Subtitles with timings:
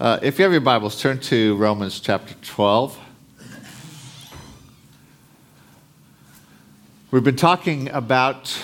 [0.00, 2.96] Uh, if you have your Bibles, turn to Romans chapter 12.
[7.10, 8.56] We've been talking about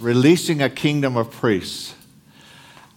[0.00, 1.94] releasing a kingdom of priests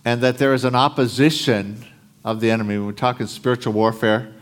[0.04, 1.86] and that there is an opposition
[2.26, 2.80] of the enemy.
[2.80, 4.34] We're talking spiritual warfare.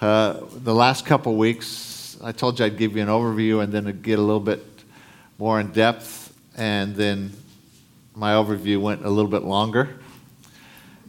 [0.00, 4.00] Uh, the last couple weeks, I told you I'd give you an overview and then
[4.00, 4.64] get a little bit
[5.36, 7.30] more in depth, and then
[8.14, 9.98] my overview went a little bit longer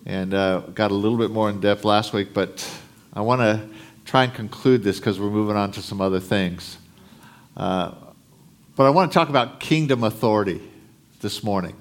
[0.09, 2.67] and uh, got a little bit more in depth last week, but
[3.13, 3.69] I want to
[4.05, 6.79] try and conclude this because we're moving on to some other things.
[7.55, 7.93] Uh,
[8.75, 10.67] but I want to talk about kingdom authority
[11.21, 11.75] this morning.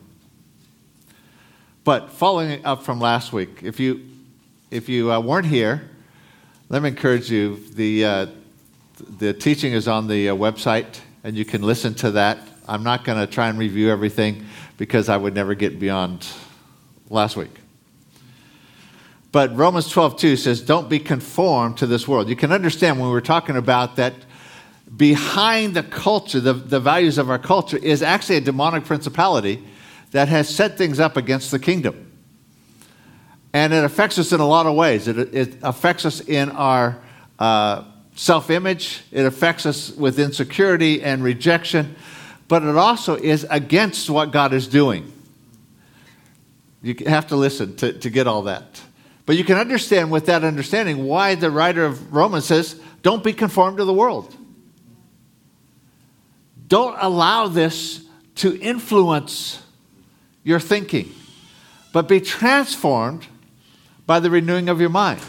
[1.85, 4.03] But following up from last week, if you
[4.71, 5.89] if you uh, weren't here,
[6.69, 7.57] let me encourage you.
[7.73, 8.27] The uh,
[9.19, 12.47] the teaching is on the uh, website, and you can listen to that.
[12.69, 14.45] I'm not going to try and review everything
[14.77, 16.27] because I would never get beyond
[17.09, 17.53] last week.
[19.31, 23.21] But Romans 12:2 says, "Don't be conformed to this world." You can understand when we're
[23.21, 24.15] talking about that
[24.97, 29.63] behind the culture, the, the values of our culture, is actually a demonic principality
[30.13, 32.11] that has set things up against the kingdom.
[33.53, 35.09] And it affects us in a lot of ways.
[35.09, 36.99] It, it affects us in our
[37.39, 37.85] uh,
[38.15, 41.95] self image, it affects us with insecurity and rejection,
[42.49, 45.13] but it also is against what God is doing.
[46.83, 48.81] You have to listen to, to get all that.
[49.29, 53.35] But you can understand with that understanding why the writer of Romans says, don't be
[53.35, 54.35] conformed to the world.
[56.67, 58.07] Don't allow this
[58.37, 59.63] to influence
[60.45, 61.13] your thinking,
[61.93, 63.27] but be transformed
[64.07, 65.21] by the renewing of your mind.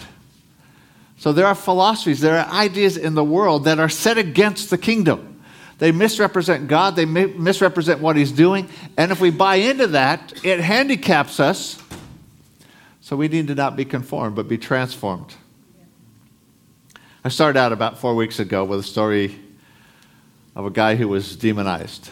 [1.17, 4.77] So there are philosophies, there are ideas in the world that are set against the
[4.77, 5.41] kingdom.
[5.79, 10.61] They misrepresent God, they misrepresent what He's doing, and if we buy into that, it
[10.61, 11.77] handicaps us.
[13.09, 15.33] So we need to not be conformed, but be transformed.
[17.23, 19.35] I started out about four weeks ago with a story
[20.55, 22.11] of a guy who was demonized.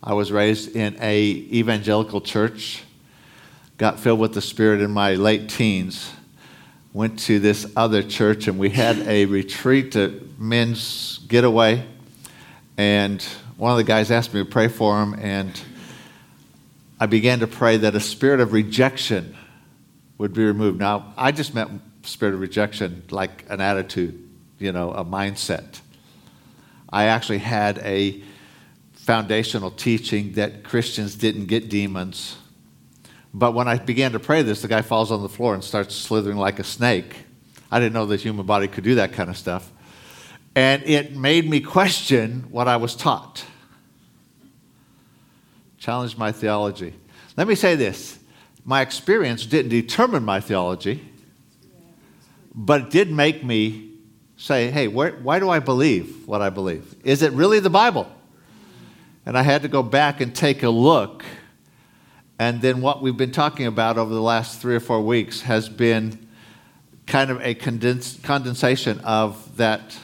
[0.00, 2.84] I was raised in a evangelical church,
[3.78, 6.12] got filled with the Spirit in my late teens,
[6.92, 11.84] went to this other church, and we had a retreat, a men's getaway.
[12.78, 13.20] And
[13.56, 15.60] one of the guys asked me to pray for him, and
[17.00, 19.34] I began to pray that a spirit of rejection
[20.20, 20.78] would be removed.
[20.78, 25.80] Now, I just meant spirit of rejection like an attitude, you know, a mindset.
[26.90, 28.22] I actually had a
[28.92, 32.36] foundational teaching that Christians didn't get demons.
[33.32, 35.94] But when I began to pray this, the guy falls on the floor and starts
[35.94, 37.16] slithering like a snake.
[37.70, 39.72] I didn't know the human body could do that kind of stuff.
[40.54, 43.42] And it made me question what I was taught.
[45.78, 46.92] Challenged my theology.
[47.38, 48.19] Let me say this
[48.70, 51.04] my experience didn't determine my theology,
[52.54, 53.94] but it did make me
[54.36, 56.94] say, hey, where, why do I believe what I believe?
[57.02, 58.08] Is it really the Bible?
[59.26, 61.24] And I had to go back and take a look.
[62.38, 65.68] And then what we've been talking about over the last three or four weeks has
[65.68, 66.28] been
[67.08, 69.98] kind of a condens- condensation of that.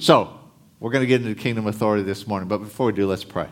[0.00, 0.40] So,
[0.80, 2.48] we're going to get into kingdom authority this morning.
[2.48, 3.46] But before we do, let's pray.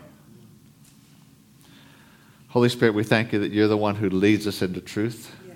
[2.53, 5.35] Holy Spirit, we thank you that you're the one who leads us into truth.
[5.43, 5.55] Yeah.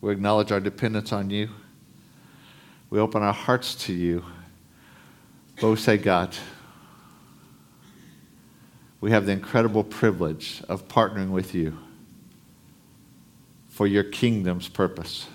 [0.00, 1.48] We acknowledge our dependence on you.
[2.90, 4.24] We open our hearts to you.
[5.60, 6.36] But we say, God,
[9.00, 11.78] we have the incredible privilege of partnering with you
[13.68, 15.28] for your kingdom's purpose.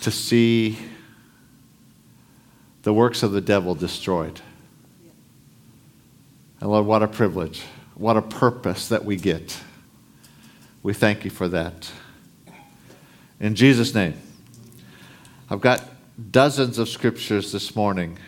[0.00, 0.78] To see
[2.84, 4.40] the works of the devil destroyed.
[6.58, 7.64] And Lord, what a privilege,
[7.98, 9.60] what a purpose that we get.
[10.82, 11.90] We thank you for that.
[13.40, 14.14] In Jesus' name.
[15.50, 15.82] I've got
[16.30, 18.18] dozens of scriptures this morning.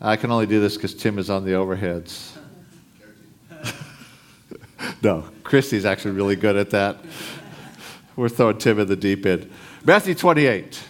[0.00, 2.36] I can only do this because Tim is on the overheads.
[5.02, 6.98] no, Christy's actually really good at that.
[8.16, 9.50] We're throwing Tim in the deep end.
[9.84, 10.82] Matthew 28.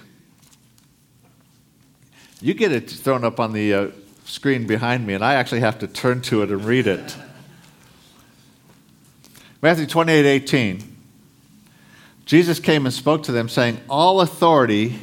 [2.40, 3.88] You get it thrown up on the uh,
[4.32, 7.14] screen behind me, and I actually have to turn to it and read it.
[9.60, 10.96] Matthew 28 18.
[12.24, 14.98] Jesus came and spoke to them, saying, All authority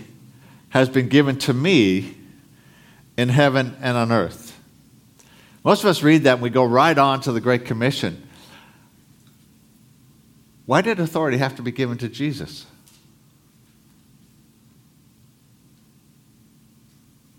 [0.69, 2.17] has been given to me
[3.17, 4.59] in heaven and on earth.
[5.63, 8.27] Most of us read that and we go right on to the Great Commission.
[10.65, 12.65] Why did authority have to be given to Jesus?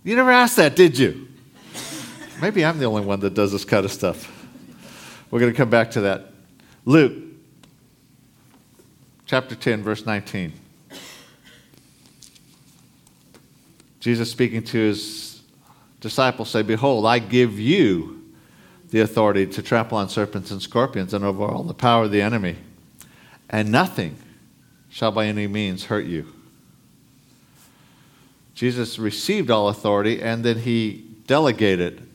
[0.04, 1.29] You never asked that, did you?
[2.40, 4.32] Maybe I'm the only one that does this kind of stuff.
[5.30, 6.32] We're going to come back to that.
[6.84, 7.12] Luke
[9.26, 10.52] chapter 10, verse 19.
[14.00, 15.42] Jesus speaking to his
[16.00, 18.24] disciples say, Behold, I give you
[18.90, 22.22] the authority to trample on serpents and scorpions and over all the power of the
[22.22, 22.56] enemy,
[23.48, 24.16] and nothing
[24.88, 26.26] shall by any means hurt you.
[28.54, 32.09] Jesus received all authority and then he delegated.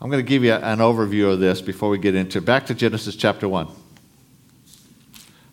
[0.00, 2.74] I'm going to give you an overview of this before we get into back to
[2.74, 3.68] Genesis chapter 1.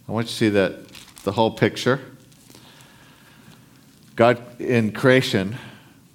[0.08, 0.88] I want you to see that
[1.24, 2.02] the whole picture.
[4.16, 5.58] God in creation,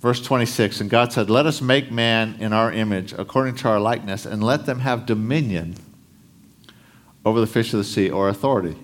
[0.00, 3.80] verse 26, and God said, Let us make man in our image, according to our
[3.80, 5.76] likeness, and let them have dominion
[7.24, 8.76] over the fish of the sea or authority,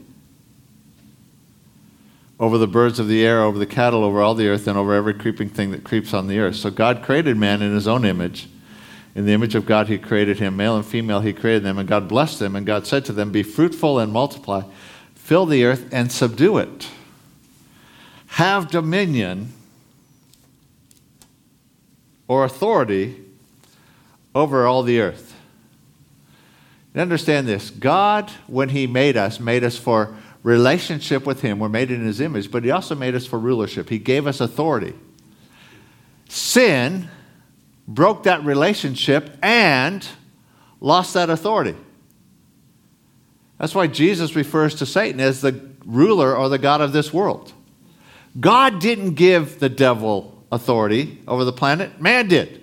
[2.40, 4.94] over the birds of the air, over the cattle, over all the earth, and over
[4.94, 6.56] every creeping thing that creeps on the earth.
[6.56, 8.48] So God created man in his own image.
[9.14, 10.56] In the image of God, he created him.
[10.56, 11.78] Male and female, he created them.
[11.78, 12.56] And God blessed them.
[12.56, 14.62] And God said to them, Be fruitful and multiply,
[15.14, 16.88] fill the earth and subdue it
[18.32, 19.52] have dominion
[22.26, 23.22] or authority
[24.34, 25.34] over all the earth.
[26.94, 31.58] And understand this God, when He made us, made us for relationship with Him.
[31.58, 33.90] We're made in His image, but He also made us for rulership.
[33.90, 34.94] He gave us authority.
[36.30, 37.10] Sin
[37.86, 40.06] broke that relationship and
[40.80, 41.76] lost that authority.
[43.58, 47.52] That's why Jesus refers to Satan as the ruler or the God of this world.
[48.38, 52.60] God didn't give the devil authority over the planet, man did.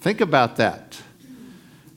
[0.00, 1.00] Think about that.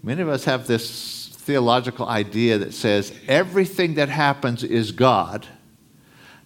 [0.01, 5.47] Many of us have this theological idea that says everything that happens is God.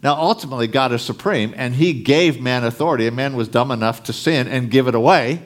[0.04, 4.04] Now, ultimately, God is supreme, and He gave man authority, and man was dumb enough
[4.04, 5.44] to sin and give it away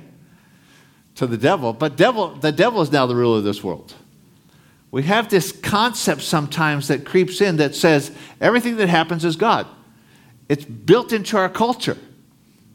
[1.16, 1.74] to the devil.
[1.74, 3.94] But devil, the devil is now the ruler of this world
[4.96, 9.68] we have this concept sometimes that creeps in that says everything that happens is God.
[10.48, 11.98] It's built into our culture.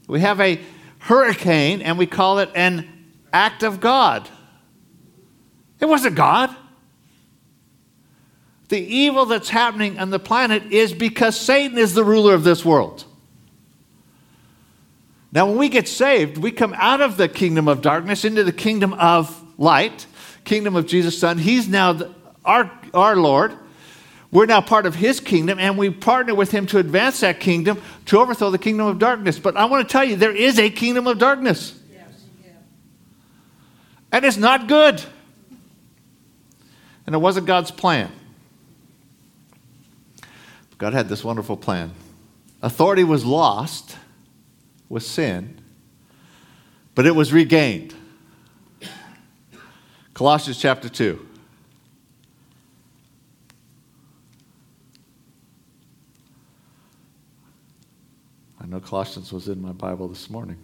[0.07, 0.61] We have a
[0.99, 2.87] hurricane and we call it an
[3.33, 4.29] act of God.
[5.81, 6.55] It wasn't God.
[8.71, 12.65] The evil that's happening on the planet is because Satan is the ruler of this
[12.65, 13.05] world.
[15.33, 18.53] Now, when we get saved, we come out of the kingdom of darkness into the
[18.53, 20.07] kingdom of light
[20.45, 21.37] kingdom of Jesus' Son.
[21.37, 22.15] He's now the,
[22.45, 23.57] our, our Lord.
[24.31, 27.83] We're now part of his kingdom, and we partner with him to advance that kingdom
[28.07, 29.39] to overthrow the kingdom of darkness.
[29.41, 31.77] But I want to tell you, there is a kingdom of darkness.
[31.93, 32.07] Yes.
[34.13, 35.03] And it's not good.
[37.07, 38.13] And it wasn't God's plan.
[40.81, 41.93] God had this wonderful plan.
[42.63, 43.99] Authority was lost
[44.89, 45.61] with sin,
[46.95, 47.95] but it was regained.
[50.15, 51.27] Colossians chapter 2.
[58.59, 60.57] I know Colossians was in my Bible this morning.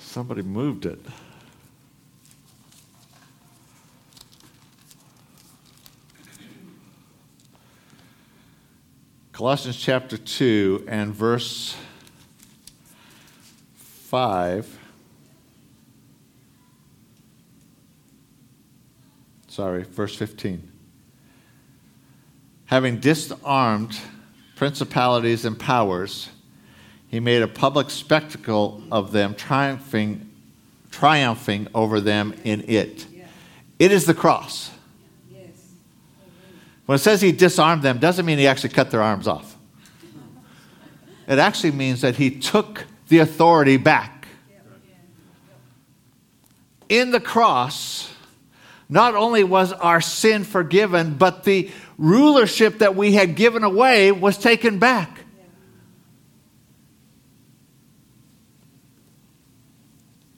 [0.00, 0.98] Somebody moved it.
[9.40, 11.74] Colossians chapter 2 and verse
[13.74, 14.78] 5.
[19.48, 20.70] sorry, verse 15.
[22.66, 23.98] Having disarmed
[24.56, 26.28] principalities and powers,
[27.08, 30.30] he made a public spectacle of them, triumphing,
[30.90, 33.06] triumphing over them in it.
[33.78, 34.70] It is the cross.
[36.90, 39.56] When it says he disarmed them, doesn't mean he actually cut their arms off.
[41.28, 44.26] It actually means that he took the authority back.
[46.88, 48.12] In the cross,
[48.88, 54.36] not only was our sin forgiven, but the rulership that we had given away was
[54.36, 55.20] taken back.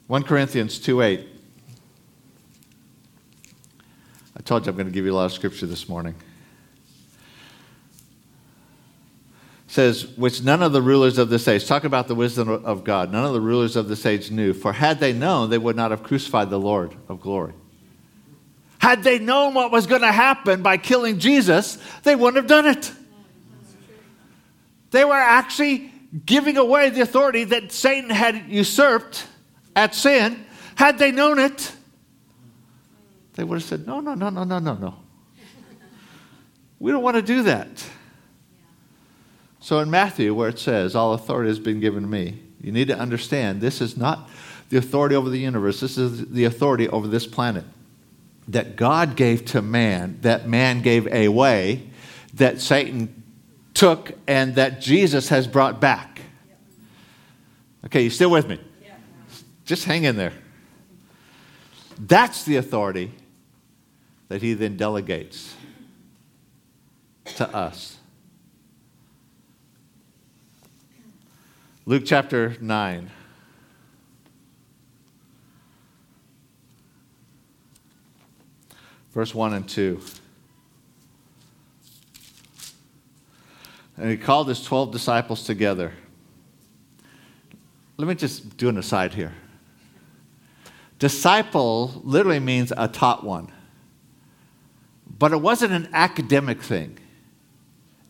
[0.06, 1.26] One Corinthians two eight.
[4.37, 6.14] I told you I'm going to give you a lot of scripture this morning.
[9.73, 13.11] Says, which none of the rulers of this age, talk about the wisdom of God,
[13.11, 15.91] none of the rulers of this age knew, for had they known, they would not
[15.91, 17.55] have crucified the Lord of glory.
[18.76, 22.67] Had they known what was going to happen by killing Jesus, they wouldn't have done
[22.67, 22.93] it.
[24.91, 25.91] They were actually
[26.26, 29.26] giving away the authority that Satan had usurped
[29.75, 30.45] at sin.
[30.75, 31.73] Had they known it,
[33.37, 34.97] they would have said, No, no, no, no, no, no, no.
[36.79, 37.83] We don't want to do that.
[39.62, 42.88] So in Matthew, where it says, All authority has been given to me, you need
[42.88, 44.28] to understand this is not
[44.69, 47.64] the authority over the universe, this is the authority over this planet.
[48.49, 51.88] that God gave to man, that man gave away,
[52.35, 53.23] that Satan
[53.73, 56.21] took, and that Jesus has brought back.
[57.85, 58.59] Okay, you still with me?
[59.64, 60.33] Just hang in there.
[62.00, 63.12] That's the authority
[64.26, 65.54] that he then delegates
[67.37, 67.99] to us.
[71.85, 73.11] Luke chapter 9.
[79.11, 80.01] Verse 1 and 2.
[83.97, 85.93] And he called his 12 disciples together.
[87.97, 89.35] Let me just do an aside here.
[91.01, 93.51] Disciple literally means a taught one.
[95.19, 96.99] But it wasn't an academic thing.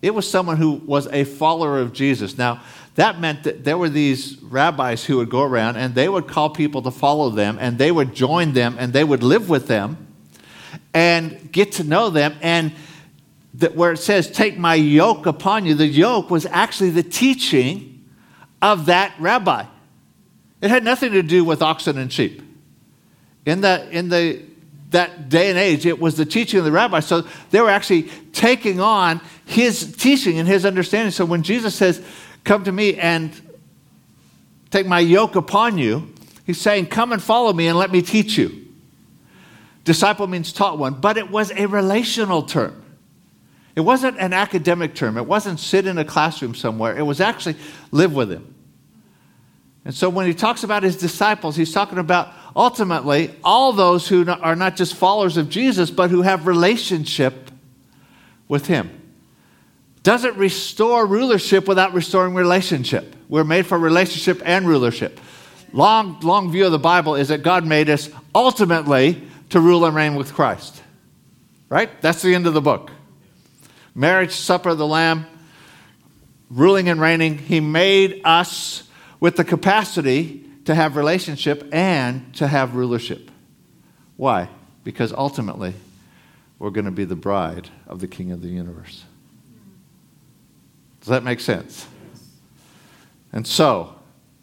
[0.02, 2.37] It was someone who was a follower of Jesus.
[2.37, 2.61] Now,
[2.94, 6.50] that meant that there were these rabbis who would go around and they would call
[6.50, 10.08] people to follow them and they would join them and they would live with them
[10.92, 12.34] and get to know them.
[12.42, 12.72] And
[13.54, 18.04] that where it says, Take my yoke upon you, the yoke was actually the teaching
[18.61, 19.64] of that rabbi.
[20.61, 22.42] It had nothing to do with oxen and sheep.
[23.44, 24.42] In the, in the
[24.92, 27.00] that day and age, it was the teaching of the rabbi.
[27.00, 31.11] So they were actually taking on his teaching and his understanding.
[31.11, 32.04] So when Jesus says,
[32.44, 33.30] Come to me and
[34.70, 36.12] take my yoke upon you,
[36.44, 38.66] he's saying, Come and follow me and let me teach you.
[39.84, 42.78] Disciple means taught one, but it was a relational term.
[43.75, 45.16] It wasn't an academic term.
[45.16, 46.96] It wasn't sit in a classroom somewhere.
[46.96, 47.56] It was actually
[47.90, 48.54] live with him.
[49.84, 54.28] And so when he talks about his disciples, he's talking about ultimately all those who
[54.28, 57.50] are not just followers of Jesus, but who have relationship
[58.46, 59.01] with him.
[60.02, 63.14] Doesn't restore rulership without restoring relationship.
[63.28, 65.21] We're made for relationship and rulership.
[65.73, 69.94] Long, long view of the Bible is that God made us ultimately to rule and
[69.94, 70.82] reign with Christ.
[71.68, 71.88] Right?
[72.02, 72.90] That's the end of the book.
[73.94, 75.26] Marriage, supper of the Lamb,
[76.50, 77.38] ruling and reigning.
[77.38, 78.82] He made us
[79.21, 83.30] with the capacity to have relationship and to have rulership.
[84.16, 84.49] Why?
[84.85, 85.75] Because ultimately,
[86.59, 89.04] we're going to be the bride of the King of the universe.
[91.02, 91.88] Does that make sense?
[93.32, 93.97] And so,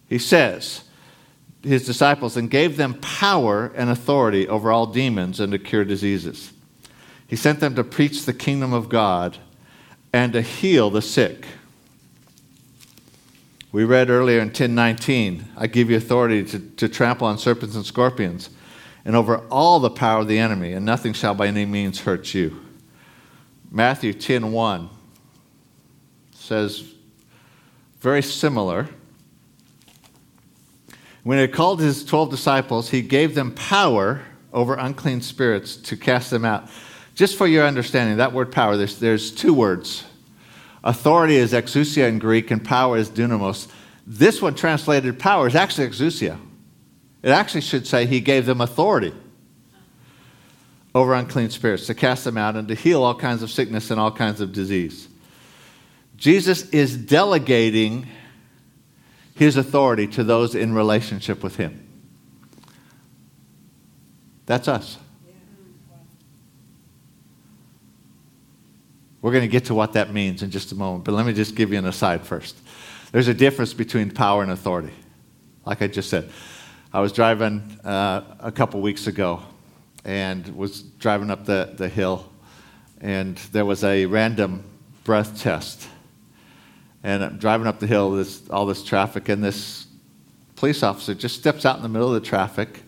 [0.09, 0.83] he says,
[1.63, 6.51] his disciples, and gave them power and authority over all demons and to cure diseases.
[7.27, 9.37] He sent them to preach the kingdom of God
[10.11, 11.45] and to heal the sick.
[13.71, 17.85] We read earlier in 1019, I give you authority to, to trample on serpents and
[17.85, 18.49] scorpions
[19.05, 22.33] and over all the power of the enemy, and nothing shall by any means hurt
[22.33, 22.59] you.
[23.71, 24.89] Matthew 10:1
[26.49, 26.83] says
[27.99, 28.89] very similar.
[31.23, 36.31] When he called his 12 disciples, he gave them power over unclean spirits to cast
[36.31, 36.67] them out.
[37.13, 40.05] Just for your understanding, that word power, there's, there's two words.
[40.83, 43.67] Authority is exousia in Greek, and power is dunamis.
[44.07, 46.39] This one translated power is actually exousia.
[47.21, 49.13] It actually should say he gave them authority
[50.95, 53.99] over unclean spirits to cast them out and to heal all kinds of sickness and
[53.99, 55.09] all kinds of disease.
[56.19, 58.05] Jesus is delegating
[59.35, 61.87] his authority to those in relationship with him.
[64.45, 64.97] That's us.
[69.21, 71.33] We're going to get to what that means in just a moment, but let me
[71.33, 72.57] just give you an aside first.
[73.11, 74.93] There's a difference between power and authority.
[75.65, 76.29] Like I just said,
[76.91, 79.41] I was driving uh, a couple weeks ago
[80.03, 82.29] and was driving up the, the hill,
[83.01, 84.63] and there was a random
[85.03, 85.87] breath test
[87.03, 89.87] and I'm driving up the hill, this, all this traffic, and this
[90.55, 92.83] police officer just steps out in the middle of the traffic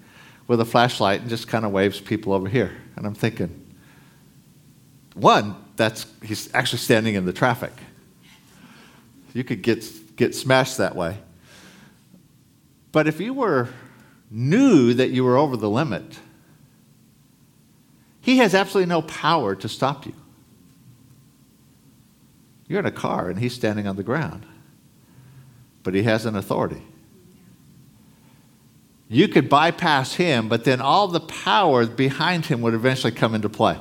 [0.48, 2.76] with a flashlight and just kind of waves people over here.
[2.96, 3.58] And I'm thinking,
[5.14, 7.72] one, that's he's actually standing in the traffic.
[9.34, 9.86] You could get
[10.18, 11.18] get smashed that way.
[12.92, 13.70] But if you were
[14.30, 16.20] knew that you were over the limit,
[18.22, 20.14] he has absolutely no power to stop you.
[22.72, 24.46] You're in a car and he's standing on the ground,
[25.84, 26.82] but he has an authority.
[29.10, 33.50] You could bypass him, but then all the power behind him would eventually come into
[33.50, 33.78] play.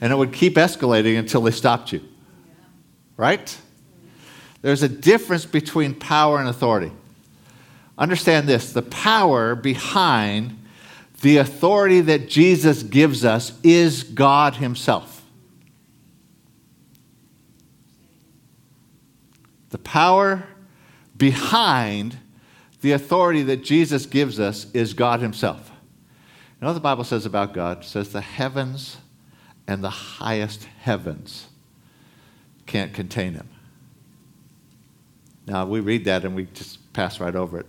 [0.00, 2.02] And it would keep escalating until they stopped you.
[3.16, 3.58] Right?
[4.62, 6.92] There's a difference between power and authority.
[7.98, 10.56] Understand this the power behind
[11.20, 15.13] the authority that Jesus gives us is God Himself.
[19.74, 20.44] The power
[21.16, 22.16] behind
[22.80, 25.68] the authority that Jesus gives us is God Himself.
[25.68, 27.78] You know what the Bible says about God?
[27.82, 28.98] It says the heavens
[29.66, 31.48] and the highest heavens
[32.66, 33.48] can't contain him.
[35.44, 37.66] Now, we read that and we just pass right over it.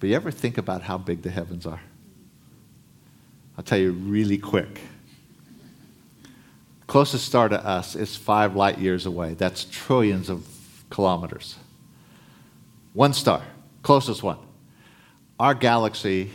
[0.00, 1.80] But you ever think about how big the heavens are?
[3.56, 4.82] I'll tell you really quick.
[6.86, 9.32] Closest star to us is five light years away.
[9.32, 10.46] That's trillions of
[10.90, 11.56] kilometers.
[12.92, 13.42] One star,
[13.82, 14.38] closest one.
[15.38, 16.30] Our galaxy,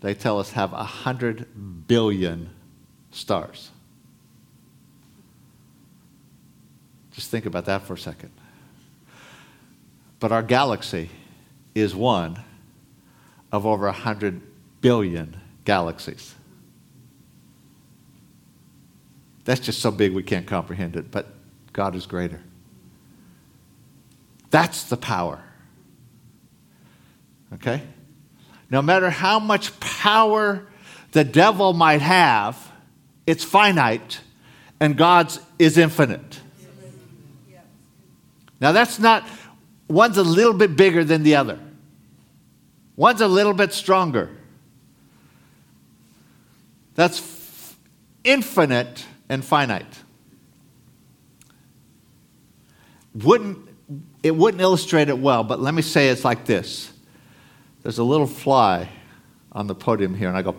[0.00, 2.50] they tell us, have 100 billion
[3.10, 3.70] stars.
[7.12, 8.30] Just think about that for a second.
[10.20, 11.10] But our galaxy
[11.74, 12.38] is one
[13.52, 14.40] of over 100
[14.80, 16.34] billion galaxies.
[19.44, 21.26] That's just so big we can't comprehend it, but
[21.72, 22.42] God is greater.
[24.56, 25.38] That's the power.
[27.52, 27.82] Okay?
[28.70, 30.66] No matter how much power
[31.12, 32.72] the devil might have,
[33.26, 34.20] it's finite,
[34.80, 36.40] and God's is infinite.
[38.58, 39.28] Now, that's not,
[39.88, 41.58] one's a little bit bigger than the other,
[42.96, 44.30] one's a little bit stronger.
[46.94, 47.76] That's f-
[48.24, 50.00] infinite and finite.
[53.14, 53.65] Wouldn't,
[54.26, 56.92] it wouldn't illustrate it well, but let me say it's like this.
[57.82, 58.88] There's a little fly
[59.52, 60.56] on the podium here, and I go,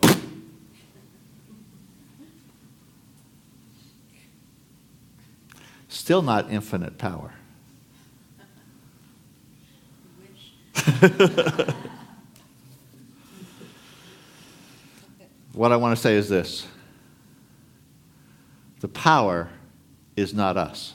[5.89, 7.33] still not infinite power.
[15.51, 16.65] what I want to say is this.
[18.79, 19.49] The power
[20.15, 20.93] is not us,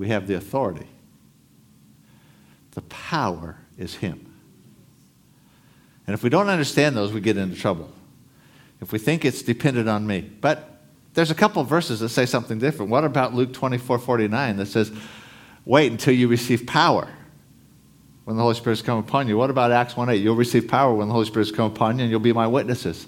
[0.00, 0.86] we have the authority.
[2.70, 4.32] The power is Him.
[6.06, 7.92] And if we don't understand those, we get into trouble.
[8.80, 10.22] If we think it's dependent on me.
[10.22, 10.80] But
[11.12, 12.90] there's a couple verses that say something different.
[12.90, 14.90] What about Luke 24 49 that says,
[15.66, 17.06] wait until you receive power
[18.24, 19.36] when the Holy Spirit has come upon you?
[19.36, 20.14] What about Acts 1 8?
[20.14, 22.46] You'll receive power when the Holy Spirit has come upon you and you'll be my
[22.46, 23.06] witnesses.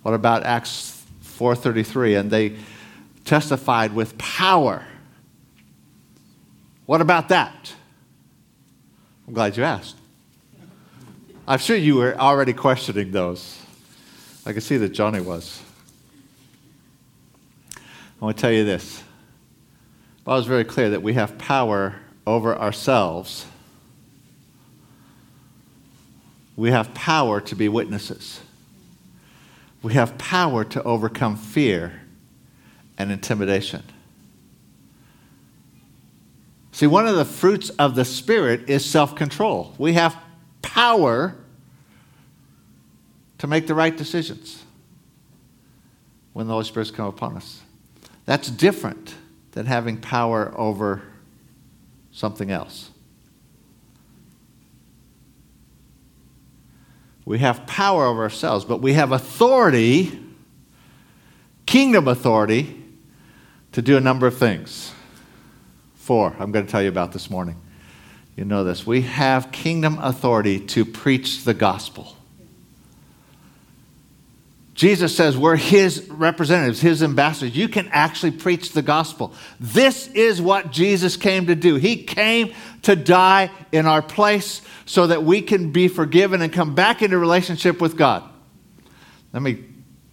[0.00, 2.56] What about Acts 4:33 and they
[3.26, 4.86] testified with power?
[6.86, 7.72] What about that?
[9.26, 9.96] I'm glad you asked.
[11.48, 13.60] I'm sure you were already questioning those.
[14.46, 15.62] I can see that Johnny was.
[17.76, 19.02] I want to tell you this.
[20.24, 23.46] Paul is very clear that we have power over ourselves.
[26.56, 28.40] We have power to be witnesses.
[29.82, 32.00] We have power to overcome fear
[32.96, 33.82] and intimidation.
[36.74, 39.72] See, one of the fruits of the Spirit is self control.
[39.78, 40.20] We have
[40.60, 41.36] power
[43.38, 44.60] to make the right decisions
[46.32, 47.62] when the Holy Spirit's come upon us.
[48.24, 49.14] That's different
[49.52, 51.02] than having power over
[52.10, 52.90] something else.
[57.24, 60.20] We have power over ourselves, but we have authority,
[61.66, 62.82] kingdom authority,
[63.70, 64.90] to do a number of things.
[66.04, 67.56] Four, I'm going to tell you about this morning.
[68.36, 68.86] You know this.
[68.86, 72.14] We have kingdom authority to preach the gospel.
[74.74, 77.56] Jesus says we're his representatives, his ambassadors.
[77.56, 79.32] You can actually preach the gospel.
[79.58, 81.76] This is what Jesus came to do.
[81.76, 86.74] He came to die in our place so that we can be forgiven and come
[86.74, 88.22] back into relationship with God.
[89.32, 89.64] Let me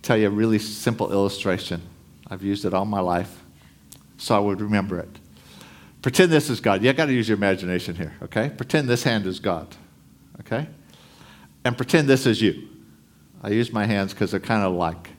[0.04, 1.82] tell you a really simple illustration.
[2.30, 3.44] I've used it all my life,
[4.18, 5.18] so I would remember it.
[6.02, 6.84] Pretend this is God.
[6.84, 8.50] You got to use your imagination here, okay?
[8.50, 9.76] Pretend this hand is God,
[10.40, 10.68] okay?
[11.64, 12.68] And pretend this is you.
[13.44, 15.10] I use my hands because they're kind of like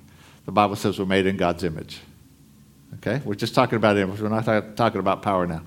[0.45, 2.01] the Bible says we're made in God's image.
[2.95, 3.21] Okay?
[3.25, 4.21] We're just talking about image.
[4.21, 5.62] We're not talking about power now.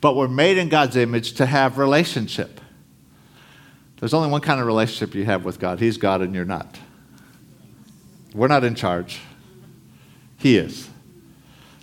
[0.00, 2.60] But we're made in God's image to have relationship.
[3.98, 5.80] There's only one kind of relationship you have with God.
[5.80, 6.78] He's God and you're not.
[8.34, 9.20] We're not in charge.
[10.38, 10.88] He is.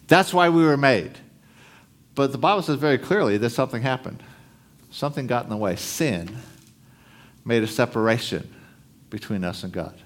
[0.07, 1.17] That's why we were made.
[2.15, 4.21] But the Bible says very clearly that something happened.
[4.91, 5.75] Something got in the way.
[5.75, 6.37] Sin
[7.43, 8.53] made a separation
[9.09, 9.99] between us and God.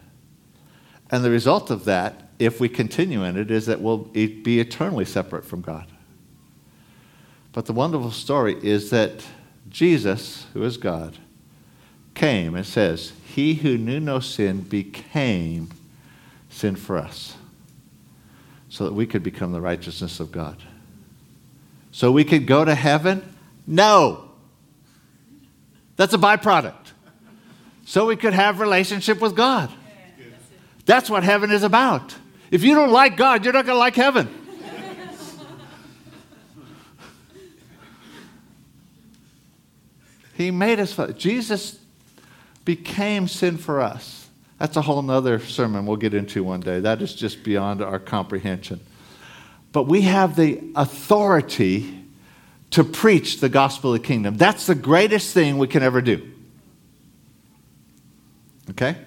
[1.09, 5.05] And the result of that, if we continue in it, is that we'll be eternally
[5.05, 5.85] separate from God.
[7.53, 9.25] But the wonderful story is that
[9.69, 11.17] Jesus, who is God,
[12.13, 15.69] came and says, He who knew no sin became
[16.49, 17.35] sin for us,
[18.69, 20.61] so that we could become the righteousness of God.
[21.97, 23.23] So we could go to heaven?
[23.65, 24.29] No.
[25.95, 26.91] That's a byproduct.
[27.85, 29.71] so we could have relationship with God.
[30.85, 32.13] That's what heaven is about.
[32.51, 34.29] If you don't like God, you're not going to like heaven.
[40.35, 40.95] he made us.
[41.17, 41.79] Jesus
[42.63, 44.27] became sin for us.
[44.59, 46.79] That's a whole other sermon we'll get into one day.
[46.79, 48.81] That is just beyond our comprehension.
[49.71, 52.05] But we have the authority
[52.71, 54.37] to preach the gospel of the kingdom.
[54.37, 56.31] That's the greatest thing we can ever do.
[58.71, 58.97] Okay?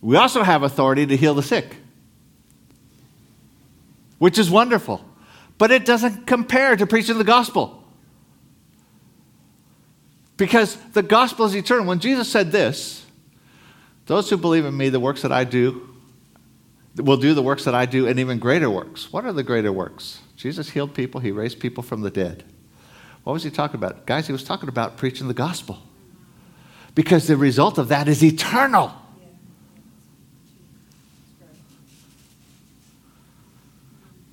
[0.00, 1.76] We also have authority to heal the sick,
[4.18, 5.04] which is wonderful.
[5.56, 7.82] But it doesn't compare to preaching the gospel.
[10.36, 11.86] Because the gospel is eternal.
[11.86, 13.06] When Jesus said this,
[14.06, 15.93] those who believe in me, the works that I do,
[16.96, 19.12] will do the works that I do and even greater works.
[19.12, 20.20] What are the greater works?
[20.36, 22.44] Jesus healed people, he raised people from the dead.
[23.24, 24.06] What was he talking about?
[24.06, 25.78] Guys, he was talking about preaching the gospel
[26.94, 28.92] because the result of that is eternal.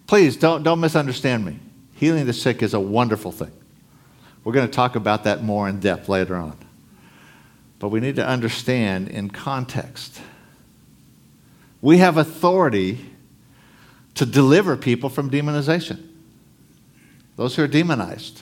[0.08, 1.58] Please don't, don't misunderstand me.
[1.96, 3.52] Healing the sick is a wonderful thing.
[4.44, 6.58] We're going to talk about that more in depth later on.
[7.80, 10.20] But we need to understand in context.
[11.82, 13.10] We have authority
[14.16, 16.08] to deliver people from demonization,
[17.38, 18.42] those who are demonized.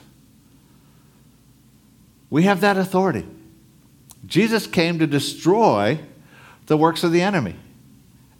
[2.29, 3.25] We have that authority.
[4.25, 5.99] Jesus came to destroy
[6.67, 7.55] the works of the enemy.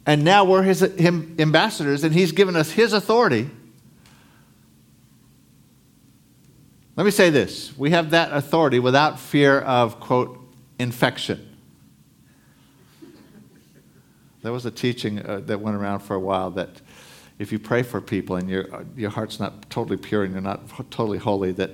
[0.06, 3.50] And now we're his him, ambassadors, and he's given us his authority.
[6.96, 10.38] Let me say this we have that authority without fear of, quote,
[10.78, 11.49] infection.
[14.42, 16.80] There was a teaching uh, that went around for a while that
[17.38, 20.60] if you pray for people and your, your heart's not totally pure and you're not
[20.90, 21.70] totally holy, that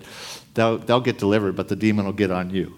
[0.54, 2.74] they'll, they'll get delivered, but the demon will get on you.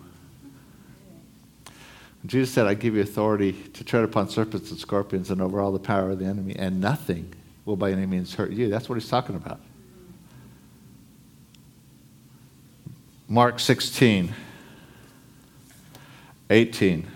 [2.27, 5.71] Jesus said, I give you authority to tread upon serpents and scorpions and over all
[5.71, 7.33] the power of the enemy, and nothing
[7.65, 8.69] will by any means hurt you.
[8.69, 9.61] That's what he's talking about.
[13.29, 14.35] Mark 16,
[16.51, 17.07] 18.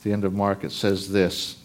[0.00, 1.56] At the end of Mark, it says this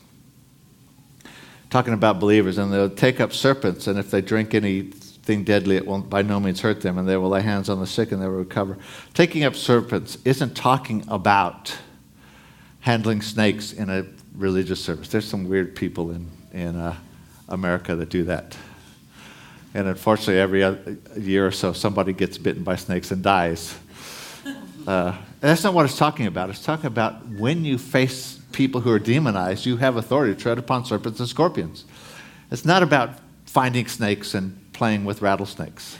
[1.69, 5.87] talking about believers, and they'll take up serpents, and if they drink anything deadly, it
[5.87, 8.21] won't by no means hurt them, and they will lay hands on the sick and
[8.21, 8.77] they will recover.
[9.13, 11.77] Taking up serpents isn't talking about
[12.81, 15.07] handling snakes in a religious service.
[15.07, 16.97] There's some weird people in, in uh,
[17.47, 18.57] America that do that.
[19.73, 20.59] And unfortunately, every
[21.17, 23.77] year or so, somebody gets bitten by snakes and dies.
[24.87, 26.49] Uh, that's not what it's talking about.
[26.49, 30.57] It's talking about when you face people who are demonized, you have authority to tread
[30.57, 31.85] upon serpents and scorpions.
[32.51, 35.97] It's not about finding snakes and playing with rattlesnakes.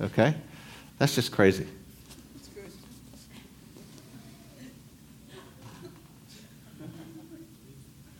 [0.00, 0.34] Okay?
[0.98, 1.66] That's just crazy.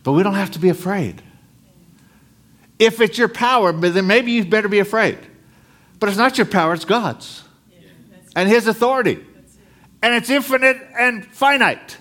[0.03, 1.23] But we don't have to be afraid.
[2.79, 5.19] If it's your power, then maybe you better be afraid.
[5.99, 7.43] But it's not your power, it's God's.
[7.73, 7.89] Yeah,
[8.37, 9.25] and His authority.
[10.05, 11.97] And it's infinite and finite.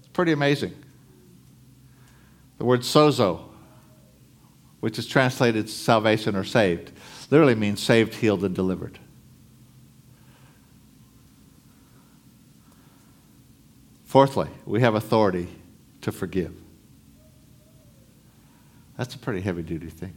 [0.00, 0.74] It's pretty amazing.
[2.58, 3.52] The word sozo
[4.82, 6.90] which is translated salvation or saved,
[7.30, 8.98] literally means saved, healed, and delivered.
[14.04, 15.46] Fourthly, we have authority
[16.00, 16.52] to forgive.
[18.96, 20.14] That's a pretty heavy duty thing.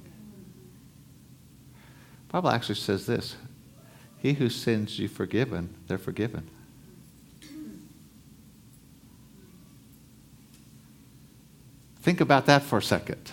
[2.29, 3.35] The Bible actually says this
[4.25, 6.49] He who sins you forgiven, they're forgiven.
[12.01, 13.31] Think about that for a second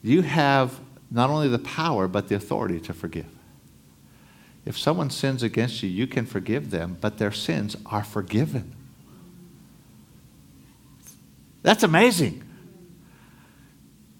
[0.00, 0.78] you have
[1.10, 3.26] not only the power, but the authority to forgive.
[4.64, 8.76] If someone sins against you, you can forgive them, but their sins are forgiven.
[11.64, 12.44] That's amazing.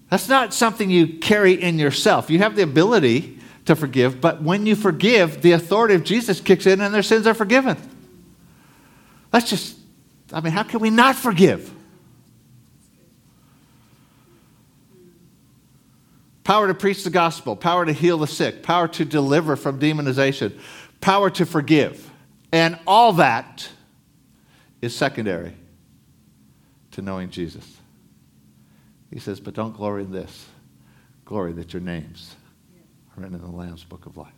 [0.09, 2.29] That's not something you carry in yourself.
[2.29, 3.38] You have the ability
[3.69, 7.25] to forgive, but when you forgive, the authority of Jesus kicks in and their sins
[7.25, 7.77] are forgiven.
[9.31, 9.77] That's just,
[10.33, 11.73] I mean, how can we not forgive?
[16.49, 20.51] power to preach the gospel, power to heal the sick, power to deliver from demonization,
[20.99, 22.09] power to forgive.
[22.51, 23.69] And all that
[24.81, 25.53] is secondary
[26.89, 27.77] to knowing Jesus.
[29.13, 30.47] He says, but don't glory in this.
[31.23, 32.35] Glory that your names
[33.19, 34.33] written in the Lamb's book of life.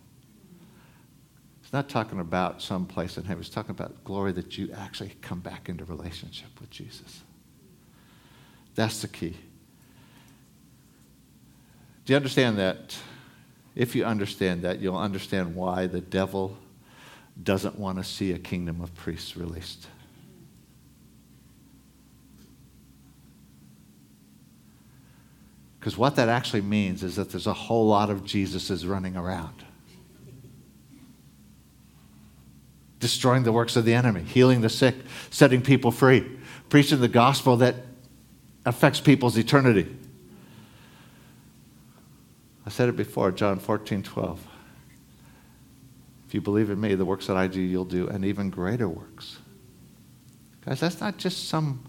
[1.64, 3.44] It's not talking about some place in heaven.
[3.44, 7.22] He's talking about glory that you actually come back into relationship with Jesus.
[8.76, 9.38] That's the key.
[12.06, 12.98] Do you understand that
[13.76, 16.58] If you understand that, you'll understand why the devil
[17.42, 19.88] doesn't want to see a kingdom of priests released.
[25.82, 29.66] Because what that actually means is that there's a whole lot of Jesuses running around,
[33.00, 34.94] destroying the works of the enemy, healing the sick,
[35.32, 36.38] setting people free,
[36.70, 37.78] preaching the gospel that
[38.64, 39.88] affects people's eternity.
[42.64, 44.48] I said it before, John 14, 12.
[46.28, 48.88] If you believe in me, the works that I do, you'll do, and even greater
[48.88, 49.40] works.
[50.64, 51.84] Guys, that's not just some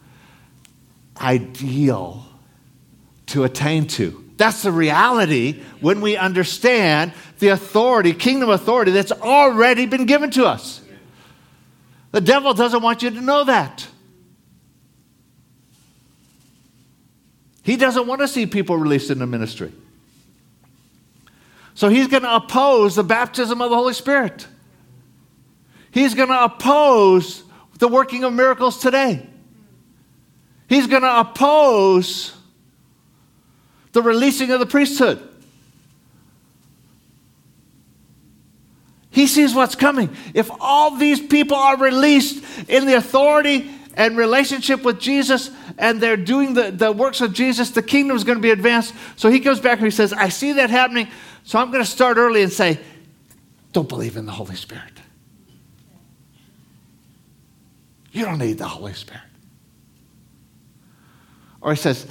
[1.20, 2.31] ideal
[3.32, 4.18] to attain to.
[4.36, 10.46] That's the reality when we understand the authority, kingdom authority that's already been given to
[10.46, 10.80] us.
[12.12, 13.86] The devil doesn't want you to know that.
[17.62, 19.72] He doesn't want to see people released into ministry.
[21.74, 24.46] So he's going to oppose the baptism of the Holy Spirit.
[25.90, 27.42] He's going to oppose
[27.78, 29.26] the working of miracles today.
[30.68, 32.36] He's going to oppose
[33.92, 35.28] the releasing of the priesthood.
[39.10, 40.16] He sees what's coming.
[40.32, 46.16] If all these people are released in the authority and relationship with Jesus and they're
[46.16, 48.94] doing the, the works of Jesus, the kingdom is going to be advanced.
[49.16, 51.08] So he comes back and he says, I see that happening.
[51.44, 52.80] So I'm going to start early and say,
[53.74, 54.84] don't believe in the Holy Spirit.
[58.12, 59.22] You don't need the Holy Spirit.
[61.60, 62.06] Or he says,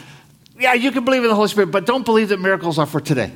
[0.62, 3.02] yeah, you can believe in the Holy Spirit, but don't believe that miracles are for
[3.02, 3.32] today.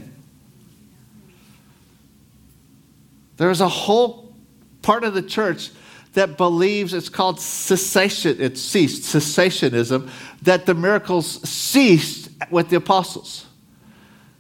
[3.38, 4.34] There's a whole
[4.82, 5.72] part of the church
[6.14, 10.10] that believes it's called cessation, it ceased, cessationism,
[10.44, 13.48] that the miracles ceased with the apostles.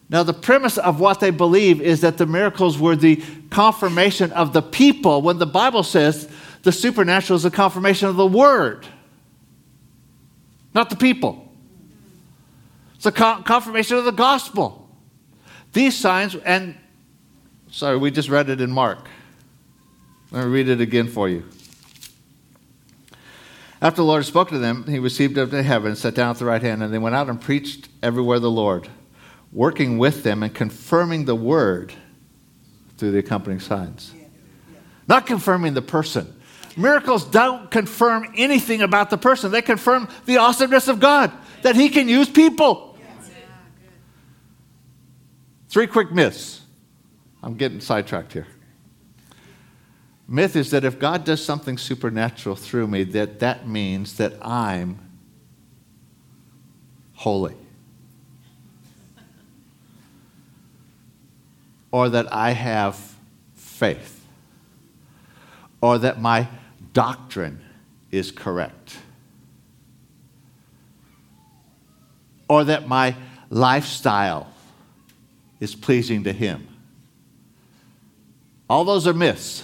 [0.07, 4.53] Now, the premise of what they believe is that the miracles were the confirmation of
[4.53, 6.29] the people, when the Bible says
[6.61, 8.87] the supernatural is a confirmation of the word,
[10.73, 11.44] not the people.
[12.95, 14.89] It's a confirmation of the gospel.
[15.73, 16.75] These signs, and
[17.69, 19.07] sorry, we just read it in Mark.
[20.31, 21.43] Let me read it again for you.
[23.81, 26.45] After the Lord spoke to them, he received up to heaven, sat down at the
[26.45, 28.87] right hand, and they went out and preached everywhere the Lord,
[29.51, 31.93] working with them and confirming the word
[32.97, 34.13] through the accompanying signs.
[35.07, 36.33] Not confirming the person.
[36.77, 41.31] Miracles don't confirm anything about the person, they confirm the awesomeness of God
[41.65, 42.95] that He can use people.
[45.67, 46.61] Three quick myths.
[47.41, 48.45] I'm getting sidetracked here.
[50.27, 54.99] Myth is that if God does something supernatural through me, that that means that I'm
[57.15, 57.55] holy.
[61.91, 63.15] or that I have
[63.55, 64.23] faith.
[65.81, 66.47] Or that my
[66.93, 67.61] doctrine
[68.11, 68.97] is correct.
[72.47, 73.15] Or that my
[73.49, 74.47] lifestyle
[75.59, 76.67] is pleasing to Him.
[78.69, 79.63] All those are myths.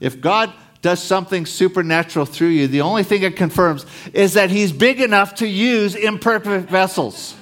[0.00, 4.72] If God does something supernatural through you, the only thing it confirms is that He's
[4.72, 7.34] big enough to use imperfect vessels.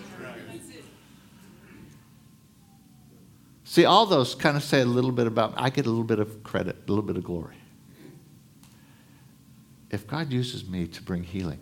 [3.64, 6.18] See, all those kind of say a little bit about, I get a little bit
[6.18, 7.57] of credit, a little bit of glory.
[9.90, 11.61] If God uses me to bring healing,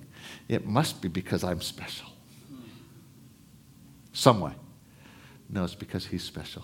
[0.48, 2.09] it must be because I'm special
[4.20, 4.52] some way.
[5.48, 6.62] No, it's because he's special.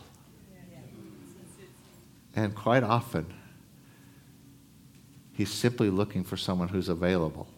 [2.34, 3.32] And quite often,
[5.32, 7.48] he's simply looking for someone who's available.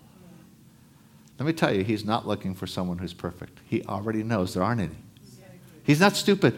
[1.39, 3.59] Let me tell you, he's not looking for someone who's perfect.
[3.67, 4.95] He already knows there aren't any.
[5.83, 6.55] He's not stupid.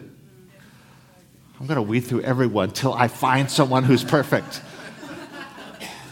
[1.58, 4.60] I'm going to weed through everyone till I find someone who's perfect.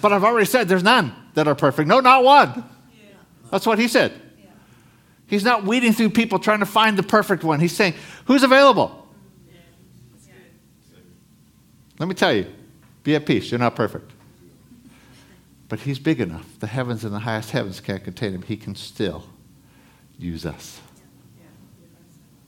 [0.01, 1.89] But I've already said there's none that are perfect.
[1.89, 2.65] No, not one.
[3.51, 4.28] That's what he said.
[5.29, 7.61] He's not weeding through people trying to find the perfect one.
[7.61, 9.07] He's saying, Who's available?
[11.99, 12.47] Let me tell you,
[13.03, 13.51] be at peace.
[13.51, 14.13] You're not perfect.
[15.69, 16.47] But He's big enough.
[16.61, 18.43] The heavens and the highest heavens can't contain Him.
[18.43, 19.25] He can still
[20.19, 20.81] use us.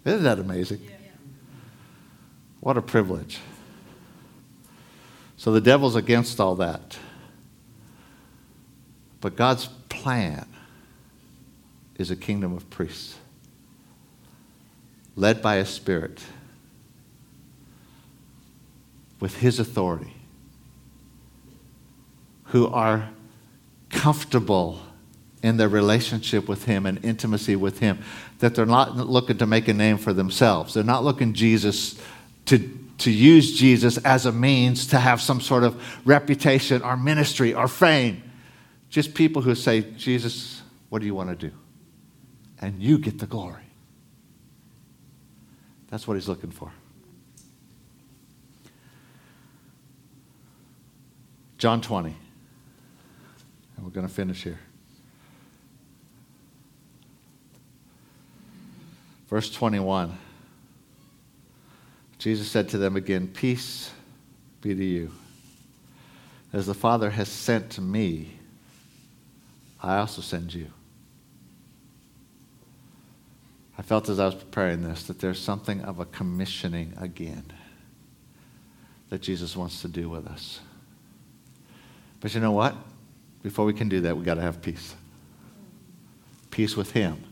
[0.04, 0.80] Isn't that amazing?
[2.60, 3.40] What a privilege.
[5.36, 6.98] So the devil's against all that.
[9.20, 10.46] But God's plan
[12.00, 13.18] is a kingdom of priests,
[15.16, 16.22] led by a spirit
[19.20, 20.14] with his authority,
[22.44, 23.10] who are
[23.90, 24.80] comfortable
[25.42, 27.98] in their relationship with him and intimacy with him,
[28.38, 30.72] that they're not looking to make a name for themselves.
[30.72, 32.00] They're not looking Jesus
[32.46, 32.58] to,
[32.98, 37.68] to use Jesus as a means to have some sort of reputation or ministry or
[37.68, 38.22] fame.
[38.88, 41.54] Just people who say, Jesus, what do you want to do?
[42.60, 43.64] And you get the glory.
[45.88, 46.70] That's what he's looking for.
[51.58, 52.14] John 20.
[53.76, 54.58] And we're going to finish here.
[59.28, 60.16] Verse 21.
[62.18, 63.90] Jesus said to them again, Peace
[64.60, 65.10] be to you.
[66.52, 68.32] As the Father has sent me,
[69.82, 70.66] I also send you.
[73.80, 77.44] I felt as I was preparing this that there's something of a commissioning again
[79.08, 80.60] that Jesus wants to do with us.
[82.20, 82.76] But you know what?
[83.42, 84.94] Before we can do that, we've got to have peace.
[86.50, 87.24] Peace with Him,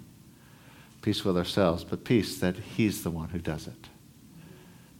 [1.02, 3.88] peace with ourselves, but peace that He's the one who does it.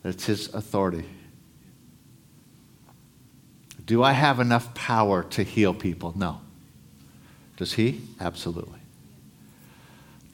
[0.03, 1.07] That it's His authority.
[3.87, 6.13] Do I have enough power to heal people?
[6.15, 6.43] No.
[7.57, 8.03] Does He?
[8.21, 8.78] Absolutely.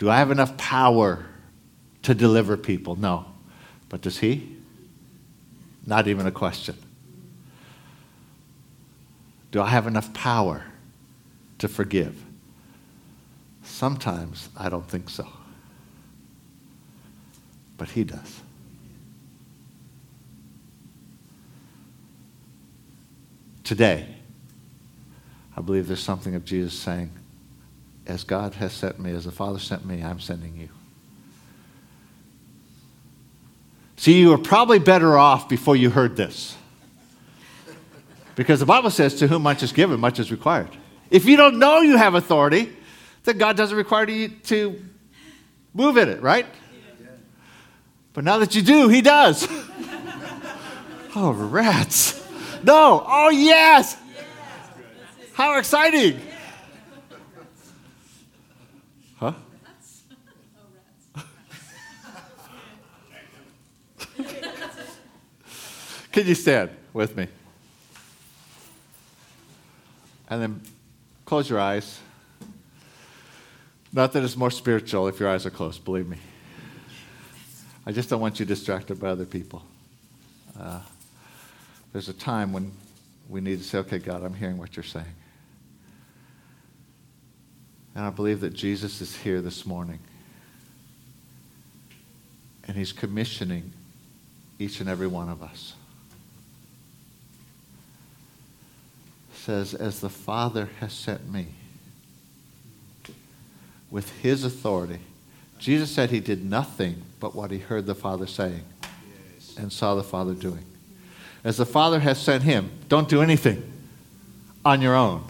[0.04, 1.24] Do I have enough power
[2.02, 2.94] to deliver people?
[2.94, 3.24] No.
[3.88, 4.54] But does He?
[5.86, 6.76] Not even a question.
[9.50, 10.66] Do I have enough power
[11.56, 12.22] to forgive?
[13.62, 15.26] Sometimes I don't think so.
[17.78, 18.42] But He does.
[23.62, 24.16] Today,
[25.56, 27.10] I believe there's something of Jesus saying,
[28.06, 30.68] as God has sent me, as the Father sent me, I'm sending you.
[33.96, 36.56] See, you were probably better off before you heard this.
[38.36, 40.70] Because the Bible says, to whom much is given, much is required.
[41.10, 42.76] If you don't know you have authority,
[43.22, 44.82] then God doesn't require you to
[45.72, 46.46] move in it, right?
[48.12, 49.46] But now that you do, He does.
[51.16, 52.20] oh, rats.
[52.62, 53.04] No.
[53.06, 53.96] Oh, yes.
[55.34, 56.20] How exciting.
[59.24, 59.32] Huh?
[66.12, 67.26] Can you stand with me?
[70.28, 70.60] And then
[71.24, 71.98] close your eyes.
[73.94, 76.18] Not that it's more spiritual if your eyes are closed, believe me.
[77.86, 79.62] I just don't want you distracted by other people.
[80.60, 80.80] Uh,
[81.92, 82.72] there's a time when
[83.30, 85.06] we need to say, okay, God, I'm hearing what you're saying.
[87.94, 90.00] And I believe that Jesus is here this morning.
[92.66, 93.72] And he's commissioning
[94.58, 95.74] each and every one of us.
[99.34, 101.48] says, As the Father has sent me,
[103.94, 104.98] with his authority.
[105.56, 108.64] Jesus said he did nothing but what he heard the Father saying
[109.36, 109.54] yes.
[109.56, 110.64] and saw the Father doing.
[111.44, 113.62] As the Father has sent him, don't do anything
[114.64, 115.24] on your own.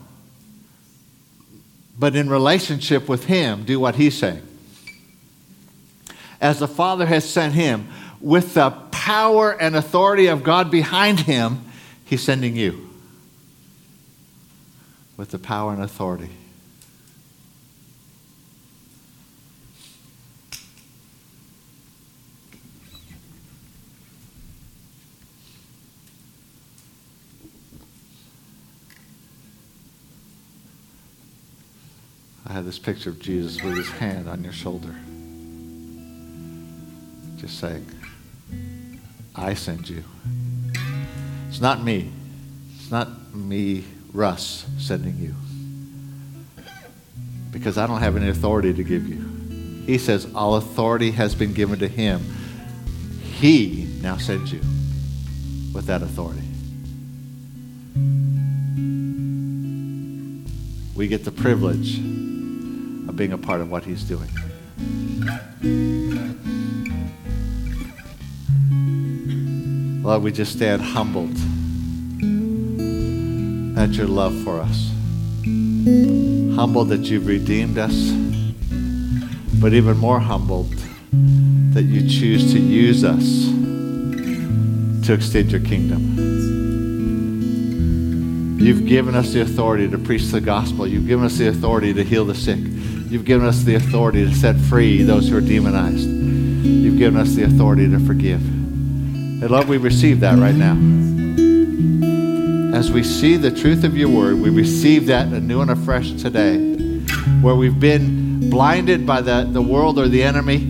[1.98, 4.42] But in relationship with him, do what he's saying.
[6.40, 7.88] As the Father has sent him,
[8.20, 11.64] with the power and authority of God behind him,
[12.04, 12.90] he's sending you
[15.16, 16.30] with the power and authority.
[32.43, 34.94] I have this picture of Jesus with his hand on your shoulder.
[37.36, 37.84] Just saying,
[39.34, 40.04] I send you.
[41.48, 42.12] It's not me.
[42.76, 45.34] It's not me Russ sending you.
[47.50, 49.82] Because I don't have any authority to give you.
[49.84, 52.20] He says, All authority has been given to him.
[53.20, 54.60] He now sends you
[55.74, 56.40] with that authority.
[60.94, 61.98] We get the privilege
[63.14, 64.28] of being a part of what he's doing.
[70.02, 71.36] Lord, we just stand humbled
[73.78, 74.90] at your love for us.
[76.56, 77.94] Humbled that you've redeemed us,
[79.60, 80.74] but even more humbled
[81.72, 83.44] that you choose to use us
[85.06, 86.18] to extend your kingdom.
[88.58, 90.86] You've given us the authority to preach the gospel.
[90.86, 92.73] You've given us the authority to heal the sick.
[93.14, 96.08] You've given us the authority to set free those who are demonized.
[96.08, 98.40] You've given us the authority to forgive.
[98.40, 100.74] And Lord, we receive that right now
[102.76, 106.58] as we see the truth of your word, we receive that anew and afresh today.
[107.40, 110.66] Where we've been blinded by the, the world or the enemy,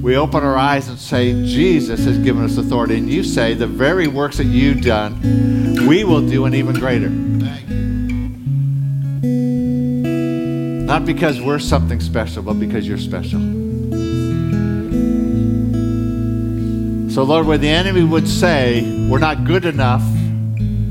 [0.00, 2.96] we open our eyes and say, Jesus has given us authority.
[2.96, 7.35] And you say, the very works that you've done, we will do an even greater.
[10.96, 13.38] Not because we're something special, but because you're special.
[17.10, 20.00] So, Lord, where the enemy would say we're not good enough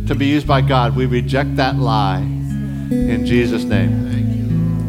[0.06, 4.86] to be used by God, we reject that lie in Jesus' name.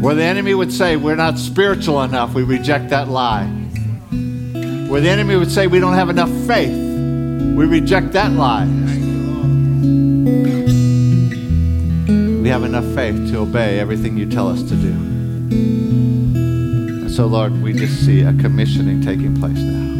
[0.00, 3.46] Where the enemy would say we're not spiritual enough, we reject that lie.
[4.88, 8.99] Where the enemy would say we don't have enough faith, we reject that lie.
[12.40, 14.92] We have enough faith to obey everything you tell us to do.
[15.52, 19.90] And so, Lord, we just see a commissioning taking place now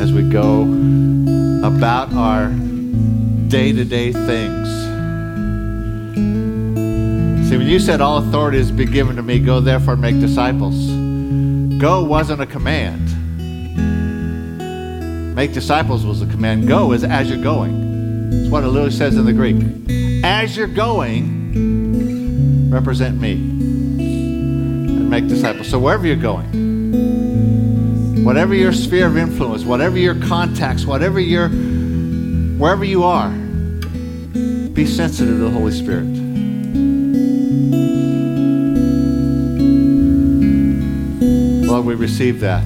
[0.00, 0.62] as we go
[1.66, 2.50] about our
[3.48, 4.68] day to day things.
[7.48, 10.20] See, when you said all authority has been given to me, go therefore and make
[10.20, 10.76] disciples,
[11.80, 13.02] go wasn't a command.
[15.34, 16.68] Make disciples was a command.
[16.68, 18.30] Go is as you're going.
[18.32, 19.56] It's what it literally says in the Greek.
[20.28, 25.68] As you're going, represent me and make disciples.
[25.68, 32.84] So wherever you're going, whatever your sphere of influence, whatever your contacts, whatever your, wherever
[32.84, 36.06] you are, be sensitive to the Holy Spirit.
[41.68, 42.64] Lord, we receive that.